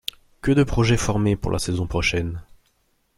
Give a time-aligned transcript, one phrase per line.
[0.41, 2.41] Que de projets formés pour la saison prochaine!